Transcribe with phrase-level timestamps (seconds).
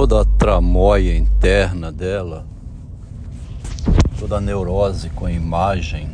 [0.00, 2.46] toda a tramóia interna dela,
[4.18, 6.08] toda a neurose com a imagem,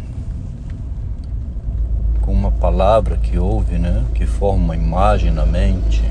[2.21, 4.05] com uma palavra que ouve, né?
[4.13, 6.03] Que forma uma imagem na mente.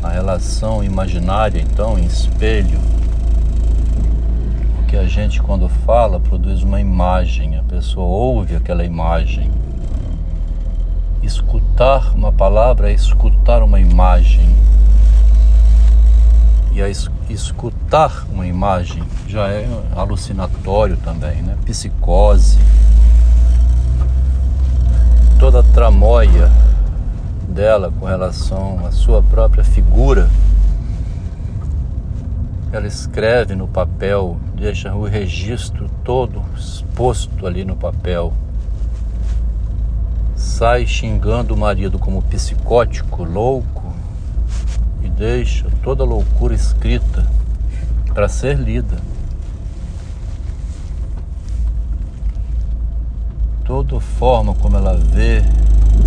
[0.00, 2.78] A relação imaginária, então, em espelho.
[4.76, 9.50] Porque a gente, quando fala, produz uma imagem, a pessoa ouve aquela imagem.
[11.20, 14.63] Escutar uma palavra é escutar uma imagem.
[16.74, 16.88] E a
[17.30, 21.56] escutar uma imagem já é alucinatório também, né?
[21.64, 22.58] Psicose
[25.44, 26.50] toda a tramóia
[27.46, 30.30] dela com relação à sua própria figura.
[32.72, 38.32] Ela escreve no papel, deixa o registro todo exposto ali no papel.
[40.34, 43.83] Sai xingando o marido como psicótico, louco,
[45.16, 47.26] deixa toda loucura escrita
[48.12, 48.98] para ser lida.
[53.64, 55.42] toda forma como ela vê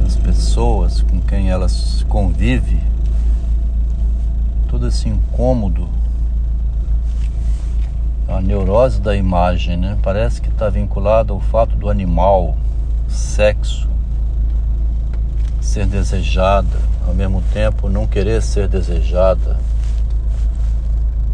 [0.06, 1.68] as pessoas com quem ela
[2.08, 2.80] convive,
[4.70, 5.90] todo esse incômodo,
[8.28, 9.98] a neurose da imagem, né?
[10.04, 12.56] Parece que está vinculado ao fato do animal,
[13.08, 13.90] sexo,
[15.78, 19.58] ser desejada, ao mesmo tempo não querer ser desejada,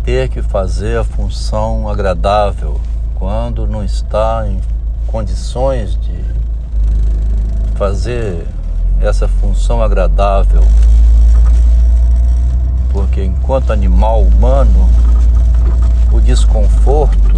[0.03, 2.77] ter que fazer a função agradável
[3.16, 4.59] quando não está em
[5.08, 6.21] condições de
[7.75, 8.45] fazer
[8.99, 10.64] essa função agradável,
[12.91, 14.89] porque enquanto animal humano,
[16.11, 17.33] o desconforto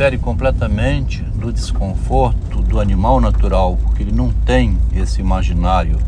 [0.00, 5.98] difere completamente do desconforto do animal natural, porque ele não tem esse imaginário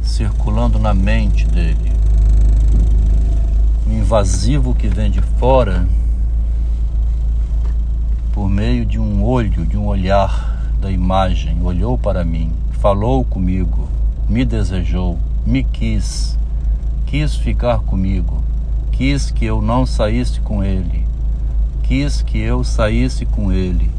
[0.00, 1.92] circulando na mente dele.
[3.86, 5.86] O invasivo que vem de fora
[8.32, 13.86] por meio de um olho, de um olhar da imagem, olhou para mim, falou comigo,
[14.26, 16.38] me desejou, me quis,
[17.04, 18.42] quis ficar comigo,
[18.92, 21.07] quis que eu não saísse com ele,
[21.88, 23.90] quis que eu saísse com ele,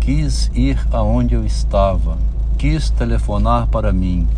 [0.00, 2.16] quis ir aonde eu estava,
[2.56, 4.28] quis telefonar para mim,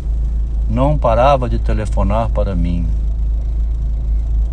[0.67, 2.87] não parava de telefonar para mim.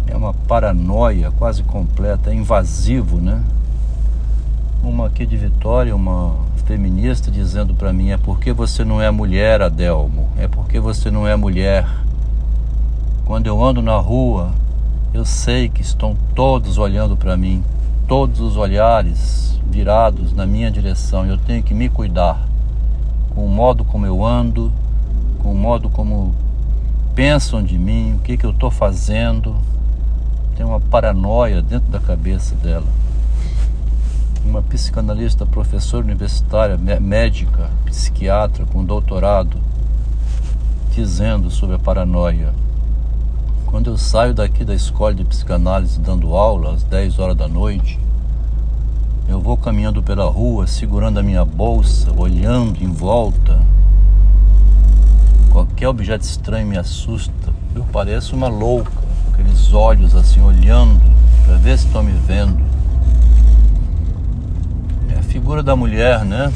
[0.07, 3.43] É uma paranoia quase completa, é invasivo, né?
[4.85, 6.37] uma aqui de Vitória, uma
[6.67, 11.27] feminista, dizendo para mim: é porque você não é mulher, Adelmo, é porque você não
[11.27, 11.89] é mulher.
[13.25, 14.53] Quando eu ando na rua,
[15.15, 17.65] eu sei que estão todos olhando para mim,
[18.07, 21.27] todos os olhares virados na minha direção.
[21.27, 22.47] Eu tenho que me cuidar
[23.35, 24.73] com o modo como eu ando,
[25.43, 26.35] com o modo como
[27.15, 29.57] pensam de mim, o que, que eu estou fazendo.
[30.57, 32.87] Tem uma paranoia dentro da cabeça dela
[34.47, 39.59] uma psicanalista, professora universitária, médica, psiquiatra com doutorado,
[40.93, 42.55] dizendo sobre a paranoia.
[43.67, 47.99] Quando eu saio daqui da escola de psicanálise dando aula às 10 horas da noite,
[49.29, 53.61] eu vou caminhando pela rua, segurando a minha bolsa, olhando em volta.
[55.51, 57.53] Qualquer objeto estranho me assusta.
[57.75, 58.93] Eu pareço uma louca,
[59.33, 61.03] aqueles olhos assim olhando
[61.45, 62.65] para ver se estão me vendo
[65.37, 66.51] figura da mulher, né?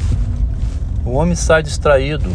[1.05, 2.31] O homem sai distraído.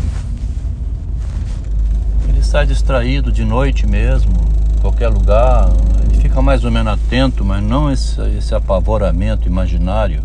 [2.28, 4.32] Ele sai distraído de noite mesmo,
[4.86, 5.68] qualquer lugar.
[6.04, 10.22] Ele fica mais ou menos atento, mas não esse, esse apavoramento imaginário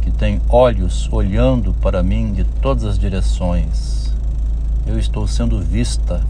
[0.00, 4.12] que tem olhos olhando para mim de todas as direções.
[4.86, 6.20] Eu estou sendo vista.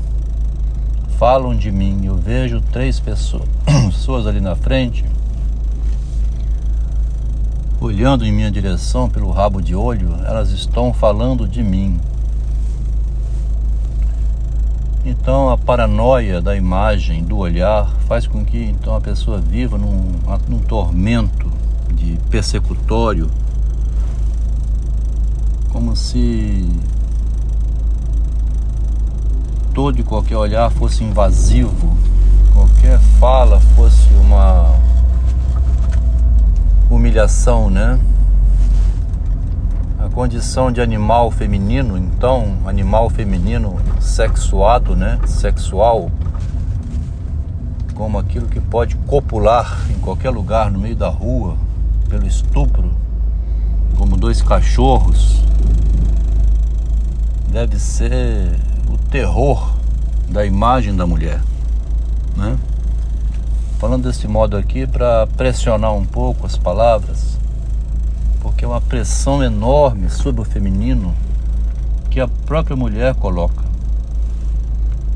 [1.19, 2.01] Falam de mim.
[2.05, 5.05] Eu vejo três pessoas, pessoas ali na frente
[7.81, 11.99] olhando em minha direção pelo rabo de olho, elas estão falando de mim.
[15.05, 20.13] Então a paranoia da imagem, do olhar, faz com que então a pessoa viva num,
[20.49, 21.51] num tormento
[21.93, 23.29] de persecutório,
[25.71, 26.69] como se
[29.75, 31.97] todo e qualquer olhar fosse invasivo,
[32.55, 34.73] qualquer fala fosse uma
[36.89, 37.99] humilhação, né?
[40.13, 45.19] Condição de animal feminino, então, animal feminino sexuado, né?
[45.27, 46.11] Sexual,
[47.95, 51.57] como aquilo que pode copular em qualquer lugar no meio da rua,
[52.11, 52.93] pelo estupro,
[53.97, 55.43] como dois cachorros,
[57.49, 58.61] deve ser
[58.93, 59.73] o terror
[60.29, 61.41] da imagem da mulher,
[62.37, 62.59] né?
[63.79, 67.39] Falando desse modo aqui para pressionar um pouco as palavras,
[68.63, 71.13] porque é uma pressão enorme sobre o feminino
[72.09, 73.65] que a própria mulher coloca.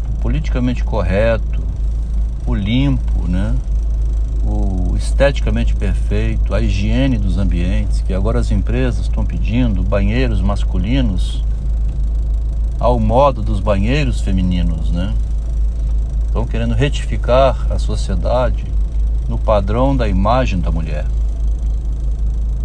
[0.08, 1.62] O politicamente correto,
[2.44, 3.54] o limpo, né?
[4.44, 11.44] o esteticamente perfeito, a higiene dos ambientes, que agora as empresas estão pedindo banheiros masculinos
[12.80, 15.14] ao modo dos banheiros femininos, né?
[16.26, 18.64] Estão querendo retificar a sociedade
[19.28, 21.06] no padrão da imagem da mulher.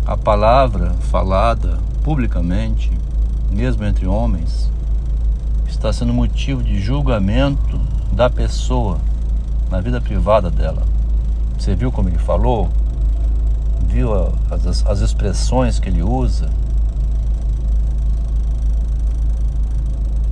[0.05, 2.91] A palavra falada publicamente,
[3.51, 4.71] mesmo entre homens,
[5.67, 7.79] está sendo motivo de julgamento
[8.11, 8.97] da pessoa
[9.69, 10.83] na vida privada dela.
[11.57, 12.69] Você viu como ele falou?
[13.85, 14.11] Viu
[14.49, 16.49] as, as expressões que ele usa?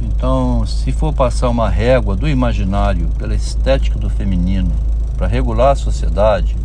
[0.01, 4.71] Então, se for passar uma régua do imaginário pela estética do feminino
[5.15, 6.57] para regular a sociedade,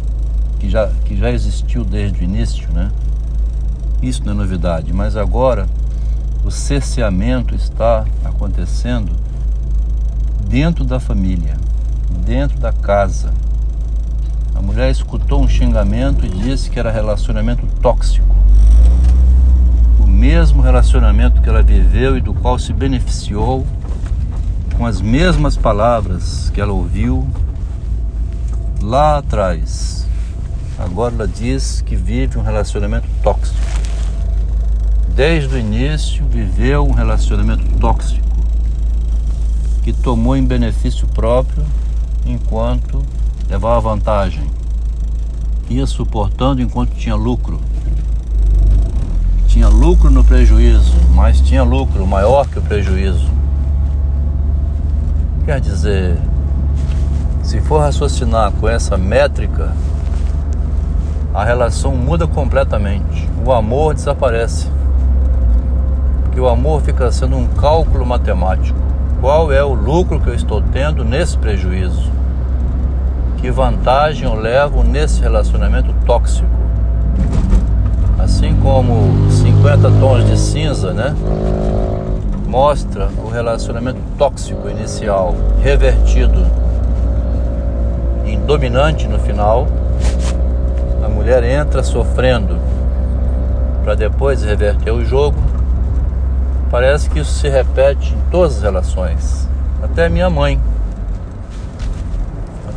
[0.64, 2.90] que já, que já existiu desde o início, né?
[4.02, 5.66] Isso não é novidade, mas agora
[6.42, 9.12] o cerceamento está acontecendo
[10.48, 11.56] dentro da família,
[12.24, 13.32] dentro da casa.
[14.54, 18.34] A mulher escutou um xingamento e disse que era relacionamento tóxico
[20.14, 23.66] mesmo relacionamento que ela viveu e do qual se beneficiou,
[24.76, 27.28] com as mesmas palavras que ela ouviu
[28.80, 30.06] lá atrás.
[30.78, 33.58] Agora ela diz que vive um relacionamento tóxico.
[35.14, 38.24] Desde o início viveu um relacionamento tóxico
[39.82, 41.64] que tomou em benefício próprio
[42.26, 43.02] enquanto
[43.48, 44.50] levava vantagem.
[45.68, 47.60] Ia suportando enquanto tinha lucro
[49.54, 53.30] tinha lucro no prejuízo, mas tinha lucro maior que o prejuízo.
[55.44, 56.18] Quer dizer,
[57.40, 59.72] se for raciocinar com essa métrica,
[61.34, 63.28] a relação muda completamente.
[63.44, 64.70] O amor desaparece.
[66.22, 68.78] Porque o amor fica sendo um cálculo matemático.
[69.20, 72.10] Qual é o lucro que eu estou tendo nesse prejuízo?
[73.38, 76.64] Que vantagem eu levo nesse relacionamento tóxico?
[78.24, 81.14] assim como 50 tons de cinza, né?
[82.46, 86.46] Mostra o relacionamento tóxico inicial revertido
[88.24, 89.66] em dominante no final.
[91.04, 92.58] A mulher entra sofrendo
[93.84, 95.38] para depois reverter o jogo.
[96.70, 99.48] Parece que isso se repete em todas as relações.
[99.82, 100.58] Até minha mãe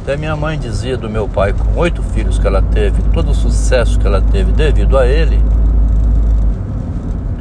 [0.08, 3.36] até minha mãe dizia do meu pai, com oito filhos que ela teve, todo o
[3.36, 5.44] sucesso que ela teve devido a ele,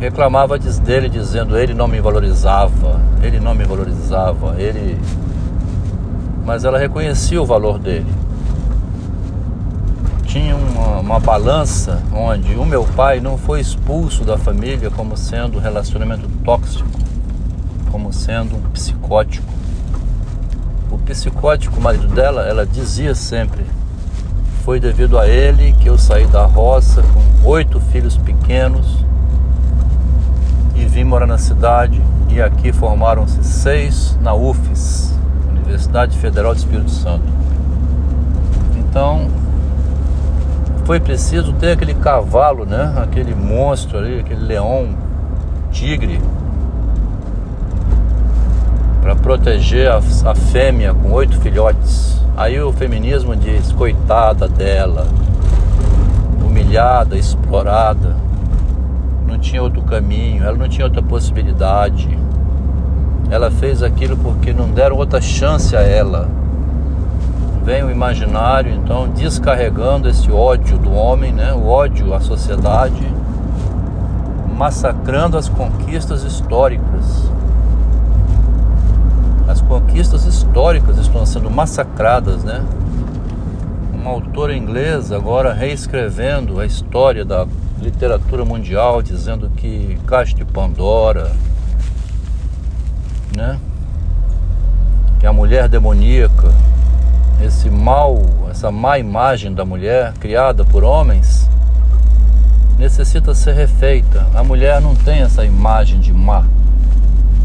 [0.00, 5.00] reclamava dele dizendo ele não me valorizava, ele não me valorizava, ele.
[6.44, 8.12] Mas ela reconhecia o valor dele.
[10.36, 15.58] Tinha uma, uma balança onde o meu pai não foi expulso da família como sendo
[15.58, 16.86] relacionamento tóxico,
[17.90, 19.46] como sendo um psicótico
[20.90, 23.64] o psicótico marido dela, ela dizia sempre:
[24.62, 29.06] foi devido a ele que eu saí da roça com oito filhos pequenos
[30.74, 31.98] e vim morar na cidade.
[32.28, 35.18] E aqui formaram-se seis na UFES,
[35.48, 37.24] Universidade Federal do Espírito Santo.
[38.76, 39.30] Então,
[40.86, 42.94] foi preciso ter aquele cavalo, né?
[42.96, 44.90] Aquele monstro ali, aquele leão,
[45.72, 46.20] tigre,
[49.02, 52.20] para proteger a, a fêmea com oito filhotes.
[52.36, 55.08] Aí o feminismo diz: coitada dela,
[56.40, 58.16] humilhada, explorada,
[59.26, 62.16] não tinha outro caminho, ela não tinha outra possibilidade.
[63.28, 66.28] Ela fez aquilo porque não deram outra chance a ela.
[67.66, 71.52] Vem o imaginário, então, descarregando esse ódio do homem, né?
[71.52, 73.06] o ódio à sociedade,
[74.56, 77.28] massacrando as conquistas históricas
[79.48, 82.64] as conquistas históricas estão sendo massacradas, né?
[83.94, 87.46] Uma autora inglesa agora reescrevendo a história da
[87.80, 91.32] literatura mundial, dizendo que Caixa de Pandora,
[93.36, 93.58] né?
[95.20, 96.52] Que a mulher demoníaca,
[97.40, 101.48] esse mal, essa má imagem da mulher criada por homens,
[102.78, 104.26] necessita ser refeita.
[104.34, 106.44] A mulher não tem essa imagem de má.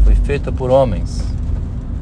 [0.04, 1.22] Foi feita por homens.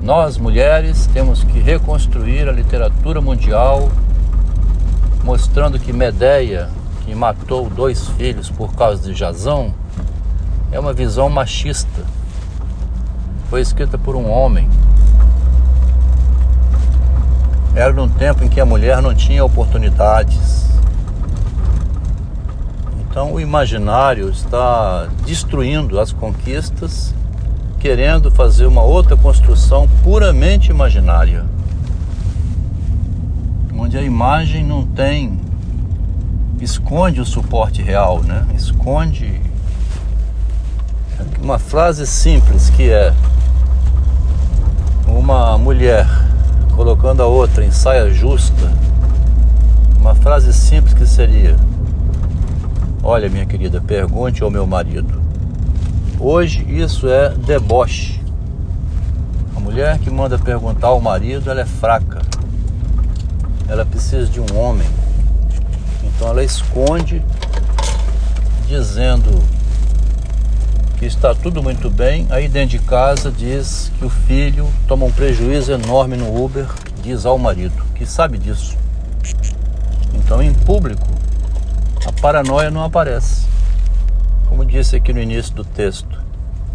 [0.03, 3.91] Nós, mulheres, temos que reconstruir a literatura mundial,
[5.23, 6.71] mostrando que Medeia,
[7.05, 9.75] que matou dois filhos por causa de Jazão,
[10.73, 12.05] é uma visão machista.
[13.51, 14.69] Foi escrita por um homem.
[17.75, 20.69] Era num tempo em que a mulher não tinha oportunidades.
[23.00, 27.15] Então o imaginário está destruindo as conquistas,
[27.79, 31.45] querendo fazer uma outra construção puramente imaginária.
[33.77, 35.41] Onde a imagem não tem
[36.61, 38.47] esconde o suporte real, né?
[38.55, 39.41] Esconde
[41.43, 43.12] uma frase simples que é
[45.07, 46.07] uma mulher
[47.00, 48.71] colocando a outra em saia justa,
[49.99, 51.57] uma frase simples que seria:
[53.02, 55.19] Olha, minha querida, pergunte ao meu marido.
[56.19, 58.21] Hoje isso é deboche.
[59.57, 62.21] A mulher que manda perguntar ao marido, ela é fraca.
[63.66, 64.87] Ela precisa de um homem.
[66.04, 67.23] Então ela esconde
[68.69, 69.42] dizendo
[70.99, 75.11] que está tudo muito bem, aí dentro de casa diz que o filho toma um
[75.11, 76.66] prejuízo enorme no Uber,
[77.02, 78.76] diz ao marido, que sabe disso.
[80.14, 81.07] Então em público
[82.07, 83.47] a paranoia não aparece.
[84.49, 86.21] Como disse aqui no início do texto,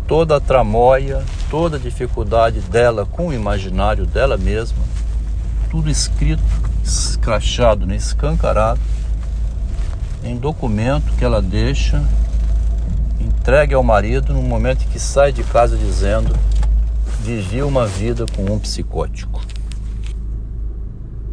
[0.07, 4.79] toda a tramóia, toda a dificuldade dela com o imaginário dela mesma,
[5.69, 6.43] tudo escrito,
[6.83, 8.79] escrachado, né, escancarado,
[10.23, 12.03] em documento que ela deixa
[13.19, 16.35] entregue ao marido no momento em que sai de casa dizendo
[17.21, 19.34] vivi uma vida com um psicótico.